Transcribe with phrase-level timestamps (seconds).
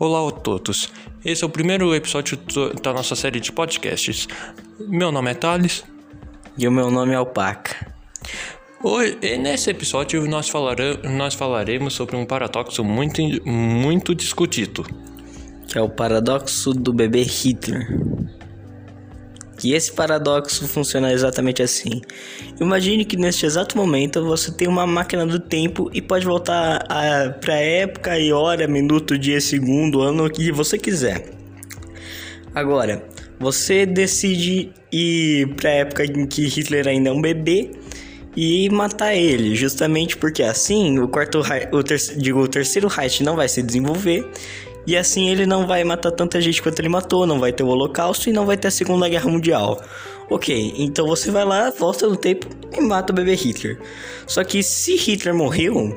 [0.00, 0.92] Olá a todos.
[1.24, 2.38] Esse é o primeiro episódio
[2.80, 4.28] da nossa série de podcasts.
[4.78, 5.84] Meu nome é Thales.
[6.56, 7.92] E o meu nome é Alpaca.
[8.80, 10.52] Hoje, nesse episódio nós,
[11.02, 14.86] nós falaremos sobre um paradoxo muito, muito discutido.
[15.66, 17.88] Que é o paradoxo do bebê Hitler.
[19.62, 22.00] E esse paradoxo funciona exatamente assim.
[22.60, 26.86] Imagine que neste exato momento você tem uma máquina do tempo e pode voltar
[27.40, 31.30] para a época e hora, minuto, dia, segundo, ano que você quiser.
[32.54, 33.04] Agora,
[33.38, 37.70] você decide ir para a época em que Hitler ainda é um bebê
[38.36, 41.40] e matar ele, justamente porque assim o quarto
[41.72, 44.28] o, ter, digo, o terceiro Reich não vai se desenvolver
[44.88, 47.66] e assim ele não vai matar tanta gente quanto ele matou, não vai ter o
[47.66, 49.82] Holocausto e não vai ter a Segunda Guerra Mundial.
[50.30, 53.78] Ok, então você vai lá, volta no tempo e mata o bebê Hitler.
[54.26, 55.94] Só que se Hitler morreu,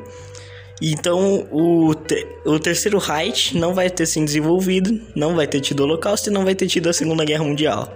[0.82, 5.80] então o, te o terceiro Reich não vai ter se desenvolvido, não vai ter tido
[5.80, 7.96] o Holocausto e não vai ter tido a Segunda Guerra Mundial.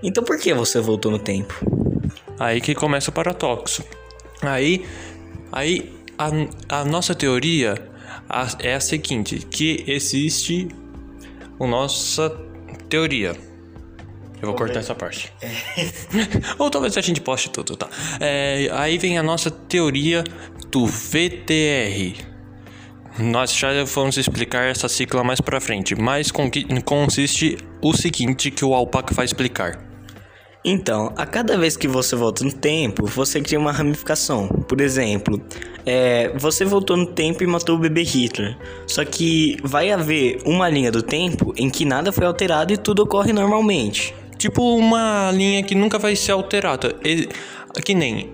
[0.00, 1.54] Então por que você voltou no tempo?
[2.38, 3.82] Aí que começa o paradoxo.
[4.42, 4.86] Aí,
[5.50, 7.74] aí a, a nossa teoria
[8.58, 10.68] é a seguinte, que existe
[11.58, 12.30] a nossa
[12.88, 13.36] teoria.
[14.40, 15.32] Eu vou cortar essa parte.
[15.40, 15.50] É.
[16.58, 17.88] Ou talvez a gente poste tudo, tá?
[18.20, 20.22] É, aí vem a nossa teoria
[20.70, 22.14] do VTR.
[23.18, 26.30] Nós já vamos explicar essa sigla mais pra frente, mas
[26.84, 29.85] consiste o seguinte que o Alpaca vai explicar.
[30.68, 34.48] Então, a cada vez que você volta no tempo, você cria uma ramificação.
[34.48, 35.40] Por exemplo,
[35.86, 38.58] é, você voltou no tempo e matou o bebê Hitler.
[38.84, 43.04] Só que vai haver uma linha do tempo em que nada foi alterado e tudo
[43.04, 44.12] ocorre normalmente.
[44.36, 46.96] Tipo uma linha que nunca vai ser alterada.
[47.84, 48.28] Que nem.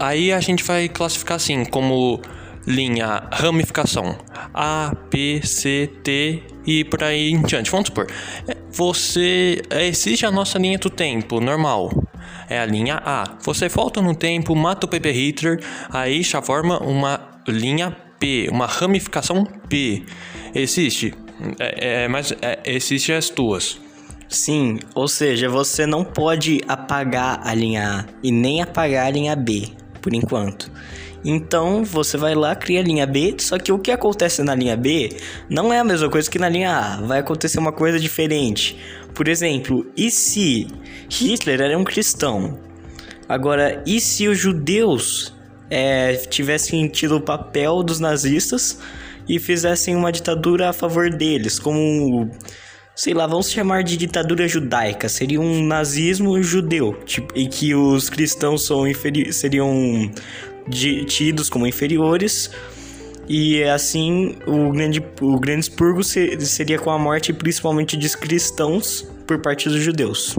[0.00, 2.20] Aí a gente vai classificar assim, como
[2.66, 4.18] linha ramificação
[4.54, 7.70] A, B, C, T e por aí em diante.
[7.70, 8.06] Vamos supor,
[8.46, 11.90] é, você existe a nossa linha do tempo normal.
[12.48, 13.36] É a linha A.
[13.44, 18.66] Você volta no tempo, mata o bebê Hitler, aí já forma uma linha P, uma
[18.66, 20.04] ramificação P.
[20.54, 21.14] Existe,
[21.58, 23.80] é, é, mas é, existe as duas.
[24.28, 29.34] Sim, ou seja, você não pode apagar a linha A e nem apagar a linha
[29.34, 29.68] B,
[30.00, 30.70] por enquanto.
[31.24, 34.76] Então você vai lá, cria a linha B, só que o que acontece na linha
[34.76, 35.10] B
[35.48, 38.78] não é a mesma coisa que na linha A, vai acontecer uma coisa diferente.
[39.14, 40.66] Por exemplo, e se
[41.10, 42.58] Hitler era um cristão?
[43.28, 45.34] Agora, e se os judeus
[45.70, 48.78] é, tivessem tido o papel dos nazistas
[49.28, 52.30] e fizessem uma ditadura a favor deles, como
[53.00, 58.10] sei lá, vamos chamar de ditadura judaica, seria um nazismo judeu, tipo, em que os
[58.10, 58.82] cristãos são
[59.30, 60.10] seriam
[60.68, 62.50] tidos como inferiores.
[63.28, 69.40] E assim, o grande, o grande expurgo seria com a morte principalmente de cristãos por
[69.40, 70.34] parte dos judeus.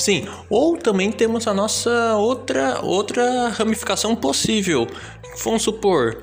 [0.00, 4.86] Sim, ou também temos a nossa outra outra ramificação possível.
[5.44, 6.16] Vamos supor,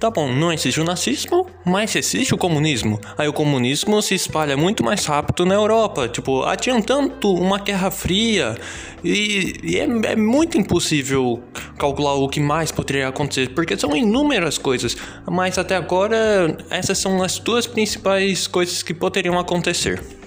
[0.00, 2.98] Tá bom, não existe o nazismo, mas existe o comunismo.
[3.18, 8.56] Aí o comunismo se espalha muito mais rápido na Europa, tipo, adiantando uma guerra fria.
[9.04, 11.42] E, e é, é, muito impossível
[11.78, 14.96] calcular o que mais poderia acontecer, porque são inúmeras coisas.
[15.30, 20.19] Mas até agora, essas são as duas principais coisas que poderiam acontecer.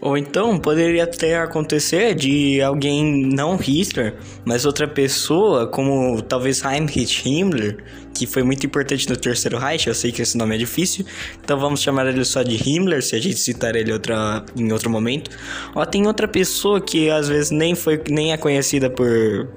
[0.00, 4.14] Ou então poderia até acontecer de alguém não Hitler,
[4.44, 7.78] mas outra pessoa, como talvez Heinrich Himmler,
[8.12, 11.04] que foi muito importante no Terceiro Reich, eu sei que esse nome é difícil,
[11.42, 14.90] então vamos chamar ele só de Himmler, se a gente citar ele outra, em outro
[14.90, 15.30] momento.
[15.74, 19.48] Ou tem outra pessoa que às vezes nem foi nem é conhecida por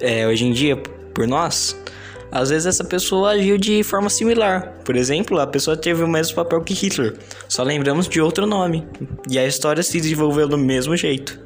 [0.00, 1.76] é, hoje em dia por nós,
[2.32, 4.72] às vezes essa pessoa agiu de forma similar.
[4.84, 8.86] Por exemplo, a pessoa teve o mesmo papel que Hitler, só lembramos de outro nome.
[9.30, 11.38] E a história se desenvolveu do mesmo jeito.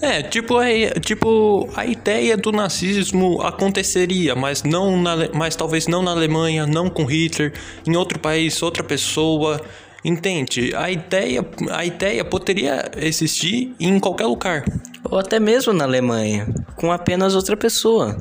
[0.00, 0.64] É, tipo a,
[1.00, 6.88] tipo, a ideia do nazismo aconteceria, mas não na, mas talvez não na Alemanha, não
[6.88, 7.52] com Hitler,
[7.86, 9.60] em outro país, outra pessoa.
[10.02, 10.72] Entende?
[10.74, 14.64] A ideia, a ideia poderia existir em qualquer lugar.
[15.04, 16.46] Ou até mesmo na Alemanha,
[16.76, 18.16] com apenas outra pessoa.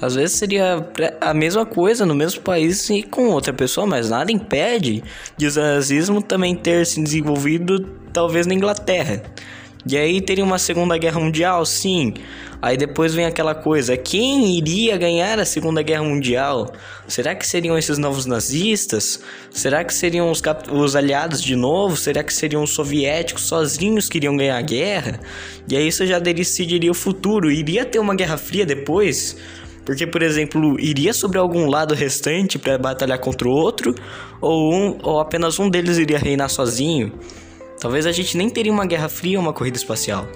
[0.00, 0.86] Às vezes seria
[1.20, 5.02] a mesma coisa no mesmo país e com outra pessoa, mas nada impede
[5.36, 7.80] de o nazismo também ter se desenvolvido
[8.12, 9.22] talvez na Inglaterra.
[9.86, 12.14] E aí teria uma Segunda Guerra Mundial, sim.
[12.62, 16.72] Aí depois vem aquela coisa: quem iria ganhar a Segunda Guerra Mundial?
[17.06, 19.20] Será que seriam esses novos nazistas?
[19.50, 20.42] Será que seriam os,
[20.72, 21.98] os aliados de novo?
[21.98, 25.20] Será que seriam os soviéticos sozinhos que iriam ganhar a guerra?
[25.68, 27.50] E aí isso já decidiria o futuro.
[27.50, 29.36] Iria ter uma Guerra Fria depois?
[29.84, 33.94] Porque, por exemplo, iria sobre algum lado restante para batalhar contra o outro,
[34.40, 37.12] ou, um, ou apenas um deles iria reinar sozinho?
[37.78, 40.26] Talvez a gente nem teria uma guerra fria ou uma corrida espacial.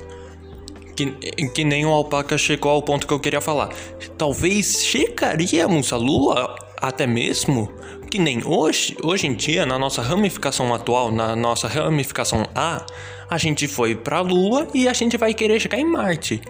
[0.94, 1.06] Que,
[1.54, 3.70] que nem o Alpaca chegou ao ponto que eu queria falar.
[4.18, 7.72] Talvez chegaríamos à Lua até mesmo
[8.10, 12.84] que nem hoje, hoje em dia, na nossa ramificação atual, na nossa ramificação A,
[13.28, 16.40] a gente foi para a Lua e a gente vai querer chegar em Marte.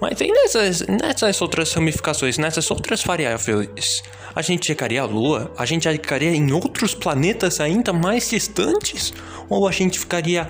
[0.00, 4.02] Mas tem nessas, nessas outras ramificações, nessas outras variáveis,
[4.34, 5.52] a gente chegaria à Lua?
[5.58, 9.12] A gente chegaria em outros planetas ainda mais distantes?
[9.48, 10.48] Ou a gente ficaria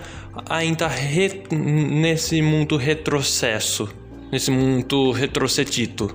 [0.48, 3.88] ainda re, nesse mundo retrocesso?
[4.30, 6.14] Nesse mundo retrocedido?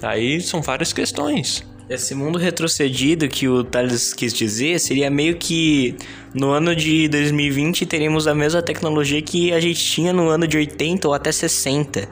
[0.00, 1.62] Aí são várias questões.
[1.90, 5.94] Esse mundo retrocedido que o Thales quis dizer seria meio que
[6.32, 10.56] no ano de 2020 teríamos a mesma tecnologia que a gente tinha no ano de
[10.56, 12.08] 80 ou até 60.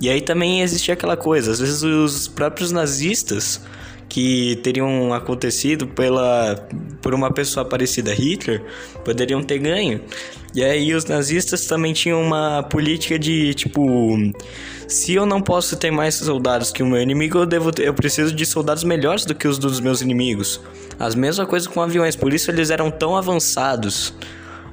[0.00, 3.60] E aí também existia aquela coisa, às vezes os próprios nazistas
[4.08, 6.54] que teriam acontecido pela
[7.02, 8.62] por uma pessoa parecida a Hitler
[9.04, 10.00] poderiam ter ganho.
[10.54, 14.16] E aí os nazistas também tinham uma política de tipo,
[14.88, 17.94] se eu não posso ter mais soldados que o meu inimigo, eu devo ter, eu
[17.94, 20.60] preciso de soldados melhores do que os dos meus inimigos.
[20.98, 24.14] As mesma coisa com aviões, por isso eles eram tão avançados.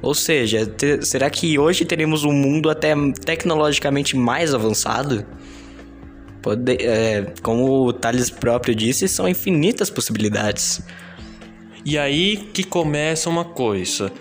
[0.04, 5.24] Ou seja, ter, será que hoje teremos um mundo até tecnologicamente mais avançado?
[6.42, 10.82] Pode, é, como o Thales próprio disse, são infinitas possibilidades.
[11.86, 14.12] E aí que começa uma coisa.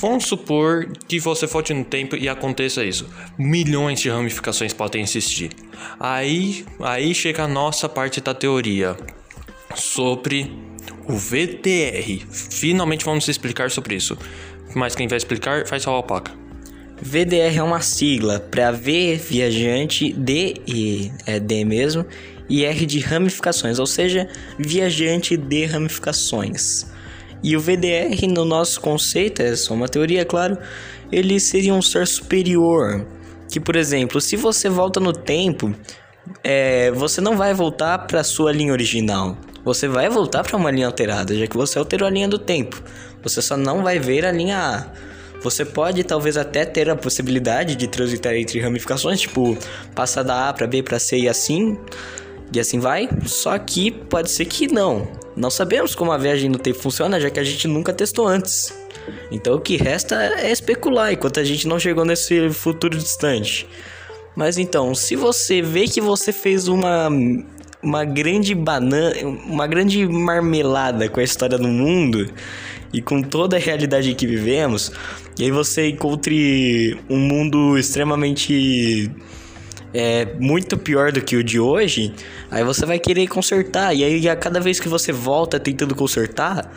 [0.00, 3.08] Vamos supor que você volte no tempo e aconteça isso.
[3.38, 5.50] Milhões de ramificações podem existir.
[6.00, 8.96] Aí, aí chega a nossa parte da teoria
[9.76, 10.52] sobre
[11.08, 12.26] o VTR.
[12.30, 14.18] Finalmente vamos explicar sobre isso.
[14.78, 16.30] Mas quem vai explicar faz a alpaca.
[17.02, 22.06] VDR é uma sigla para V viajante, D e é D mesmo,
[22.48, 26.86] e R de ramificações, ou seja, viajante de ramificações.
[27.42, 30.56] E o VDR, no nosso conceito, é só uma teoria, claro,
[31.10, 33.04] ele seria um ser superior.
[33.50, 35.74] Que, por exemplo, se você volta no tempo,
[36.44, 39.36] é, você não vai voltar para sua linha original.
[39.68, 42.82] Você vai voltar para uma linha alterada, já que você alterou a linha do tempo.
[43.22, 44.86] Você só não vai ver a linha A.
[45.42, 49.58] Você pode talvez até ter a possibilidade de transitar entre ramificações, tipo,
[49.94, 51.76] passar da A para B para C e assim,
[52.50, 53.10] e assim vai.
[53.26, 55.06] Só que pode ser que não.
[55.36, 58.72] Não sabemos como a viagem no tempo funciona, já que a gente nunca testou antes.
[59.30, 63.68] Então o que resta é especular enquanto a gente não chegou nesse futuro distante.
[64.34, 67.10] Mas então, se você vê que você fez uma
[67.82, 69.14] uma grande banana,
[69.46, 72.28] uma grande marmelada com a história do mundo
[72.92, 74.90] e com toda a realidade que vivemos,
[75.38, 79.10] e aí você encontre um mundo extremamente
[79.92, 82.12] é muito pior do que o de hoje,
[82.50, 83.94] aí você vai querer consertar.
[83.94, 86.70] E aí a cada vez que você volta tentando consertar,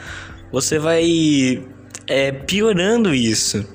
[0.51, 1.62] você vai
[2.07, 3.65] é, piorando isso.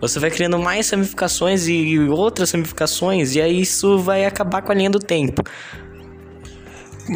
[0.00, 4.74] Você vai criando mais ramificações e outras ramificações, e aí isso vai acabar com a
[4.74, 5.42] linha do tempo.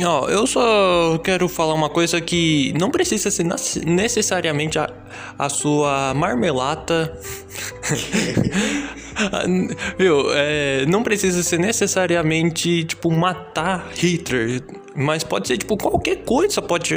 [0.05, 3.47] Ó, eu só quero falar uma coisa que não precisa ser
[3.87, 4.91] necessariamente a,
[5.39, 7.19] a sua marmelata.
[9.99, 10.27] Viu?
[10.33, 14.63] É, não precisa ser necessariamente, tipo, matar Hitler.
[14.95, 16.61] Mas pode ser, tipo, qualquer coisa.
[16.61, 16.95] Pode.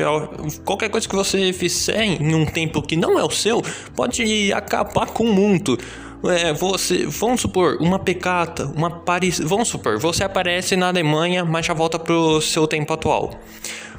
[0.65, 3.61] Qualquer coisa que você fizer em um tempo que não é o seu,
[3.95, 5.77] pode acabar com o mundo.
[6.23, 11.65] É, você, vamos supor, uma pecata, uma Paris, vamos supor, você aparece na Alemanha, mas
[11.65, 13.39] já volta pro seu tempo atual.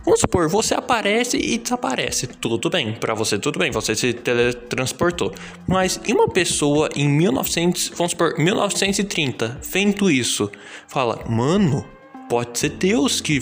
[0.05, 2.27] Vamos supor, você aparece e desaparece.
[2.27, 5.33] Tudo bem, para você tudo bem, você se teletransportou.
[5.67, 10.51] Mas e uma pessoa em 1900, vamos supor, 1930, vendo isso,
[10.89, 11.85] fala: "Mano,
[12.29, 13.39] pode ser Deus que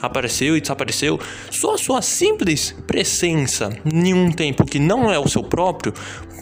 [0.00, 1.18] apareceu e desapareceu.
[1.50, 5.92] Só a sua simples presença em um tempo que não é o seu próprio,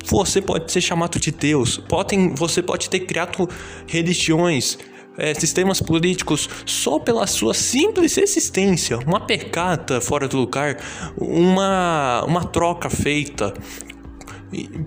[0.04, 1.78] você pode ser chamado de Deus.
[1.78, 3.48] Podem, você pode ter criado
[3.86, 4.78] religiões,
[5.18, 10.76] é, sistemas políticos só pela sua simples existência, uma pecata fora do lugar,
[11.16, 13.54] uma, uma troca feita.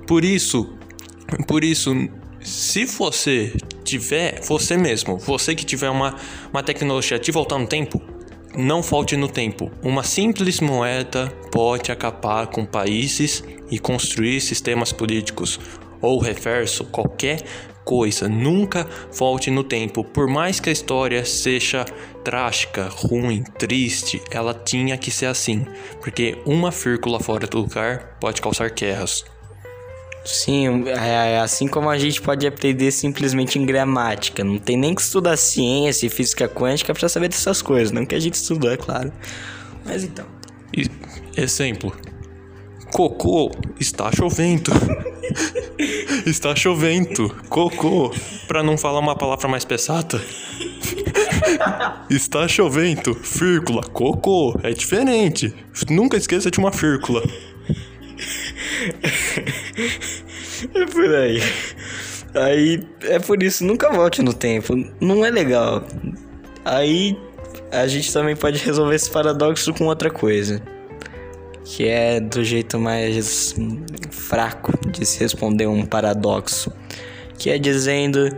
[0.08, 0.74] Por isso,
[1.48, 1.94] por isso,
[2.42, 3.54] se você
[3.84, 6.16] tiver, você mesmo, você que tiver uma,
[6.52, 8.02] uma tecnologia de voltar no tempo,
[8.56, 9.72] não falte no tempo.
[9.84, 15.60] Uma simples moeda pode acabar com países e construir sistemas políticos.
[16.02, 17.44] Ou reverso, qualquer
[17.84, 18.28] coisa.
[18.28, 20.04] Nunca volte no tempo.
[20.04, 21.86] Por mais que a história seja
[22.24, 25.66] trágica, ruim, triste, ela tinha que ser assim.
[26.02, 29.26] Porque uma vírgula fora do lugar pode causar guerras.
[30.32, 34.44] Sim, é, é assim como a gente pode aprender simplesmente em gramática.
[34.44, 37.92] Não tem nem que estudar ciência e física quântica para saber dessas coisas.
[37.92, 39.12] Não que a gente estudou, é claro.
[39.84, 40.26] Mas então.
[40.72, 40.90] E-
[41.36, 41.96] exemplo.
[42.92, 44.72] Cocô, está chovendo.
[46.28, 47.36] está chovendo.
[47.50, 48.14] Cocô.
[48.48, 50.22] Pra não falar uma palavra mais pesada.
[52.08, 53.16] está chovendo.
[53.16, 53.82] Vírgula.
[53.82, 54.56] Cocô.
[54.62, 55.54] É diferente.
[55.90, 57.24] Nunca esqueça de uma vírgula.
[60.76, 61.42] É por aí.
[62.34, 64.76] Aí é por isso, nunca volte no tempo.
[65.00, 65.86] Não é legal.
[66.64, 67.18] Aí
[67.72, 70.62] a gente também pode resolver esse paradoxo com outra coisa.
[71.64, 73.56] Que é do jeito mais
[74.10, 76.72] fraco de se responder um paradoxo.
[77.38, 78.30] Que é dizendo.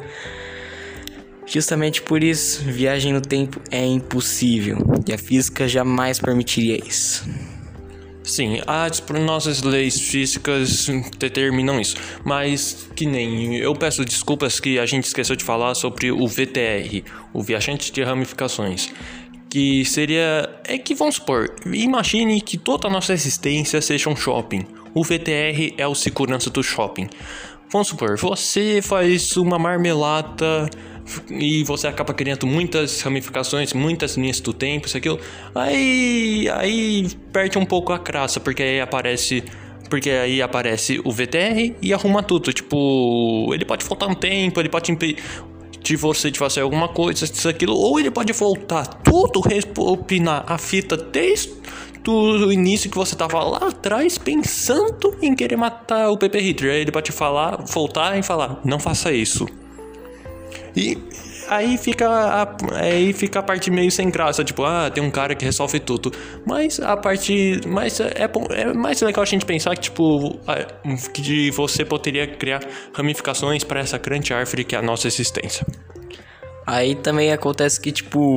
[1.46, 4.78] Justamente por isso, viagem no tempo é impossível.
[5.06, 7.26] E a física jamais permitiria isso.
[8.24, 10.88] Sim, as nossas leis físicas
[11.18, 11.96] determinam isso.
[12.24, 17.04] Mas que nem eu peço desculpas que a gente esqueceu de falar sobre o VTR,
[17.34, 18.92] o viajante de ramificações.
[19.50, 20.50] Que seria.
[20.64, 24.66] É que vamos supor, imagine que toda a nossa existência seja um shopping.
[24.94, 27.10] O VTR é o segurança do shopping.
[27.72, 30.70] Vamos supor, você faz uma marmelada
[31.30, 35.20] e você acaba criando muitas ramificações, muitas linhas do tempo, isso aquilo.
[35.54, 39.44] Aí, aí perde um pouco a graça, porque aí aparece,
[39.90, 42.52] porque aí aparece o VTR e arruma tudo.
[42.54, 45.22] Tipo, ele pode faltar um tempo, ele pode impedir
[45.82, 50.58] de você de fazer alguma coisa, isso aquilo, ou ele pode voltar tudo, respinar a
[50.58, 51.60] fita desde
[52.04, 56.74] do início que você tava lá atrás pensando em querer matar o Pepe Hitler.
[56.74, 59.46] Aí ele pode falar, voltar e falar, não faça isso.
[60.76, 60.98] E
[61.50, 65.36] aí fica a, aí fica a parte meio sem graça, tipo, ah, tem um cara
[65.36, 66.12] que resolve tudo.
[66.46, 70.40] Mas a parte, mas é, é mais legal a gente pensar que tipo,
[71.14, 72.62] que você poderia criar
[72.94, 75.66] ramificações para essa grande árvore que é a nossa existência.
[76.66, 78.36] Aí também acontece que, tipo,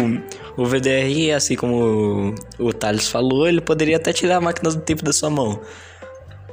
[0.57, 5.05] o VDR, assim como o Thales falou, ele poderia até tirar a máquina do tempo
[5.05, 5.61] da sua mão.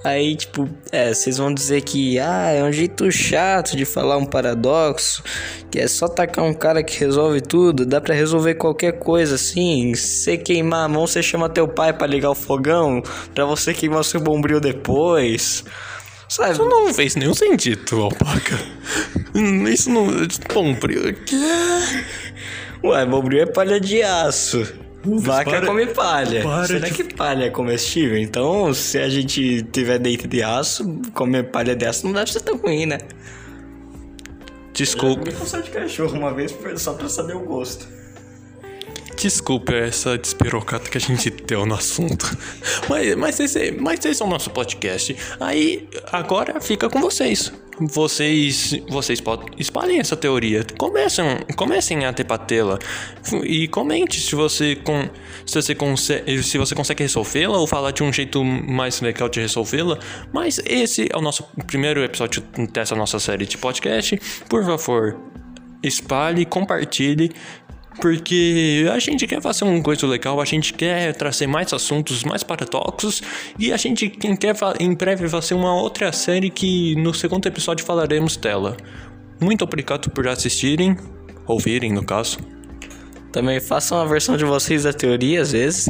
[0.03, 4.25] Aí, tipo, é, vocês vão dizer que, ah, é um jeito chato de falar um
[4.25, 5.23] paradoxo,
[5.69, 9.93] que é só tacar um cara que resolve tudo, dá pra resolver qualquer coisa assim.
[9.93, 13.03] Se você queimar a mão, você chama teu pai pra ligar o fogão,
[13.35, 15.63] pra você queimar seu bombril depois.
[16.27, 16.53] Sabe?
[16.53, 18.57] Isso não fez nenhum sentido, alpaca.
[19.71, 20.07] Isso não.
[20.53, 20.75] Bom,
[21.25, 21.35] que
[22.83, 24.65] Ué, bombril é palha de aço.
[25.03, 26.43] Vaca para- come palha.
[26.43, 28.17] para Será de- que palha é comestível?
[28.17, 32.41] Então, se a gente tiver dente de aço, comer palha de aço não deve ser
[32.41, 32.99] tão ruim, né?
[34.73, 35.19] Desculpa.
[35.31, 37.87] comi com de cachorro uma vez só pra saber o gosto.
[39.17, 42.25] Desculpa essa despirocata que a gente deu no assunto.
[42.89, 45.15] Mas, mas, esse, mas esse é o nosso podcast.
[45.39, 47.51] Aí, agora fica com vocês.
[47.81, 50.63] Vocês, vocês podem espalhem essa teoria.
[50.77, 52.77] Comecem, comecem a debatê-la
[53.43, 55.09] e comente se você com,
[55.45, 59.39] se você consegue, se você consegue resolvê-la ou falar de um jeito mais legal de
[59.39, 59.97] resolvê-la.
[60.31, 64.19] Mas esse é o nosso primeiro episódio dessa nossa série de podcast.
[64.47, 65.19] Por favor,
[65.81, 67.31] espalhe, compartilhe,
[68.01, 72.43] porque a gente quer fazer uma coisa legal, a gente quer trazer mais assuntos, mais
[72.43, 73.21] paradoxos,
[73.57, 77.85] e a gente quer fa- em breve fazer uma outra série que no segundo episódio
[77.85, 78.75] falaremos dela.
[79.39, 80.97] Muito obrigado por assistirem,
[81.47, 82.39] ouvirem no caso.
[83.31, 85.89] Também façam a versão de vocês da teoria, às vezes.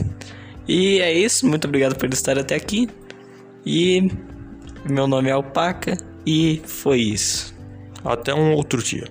[0.68, 2.88] E é isso, muito obrigado por estar até aqui.
[3.66, 4.12] E
[4.88, 7.56] meu nome é Alpaca, e foi isso.
[8.06, 9.08] Até um outro dia.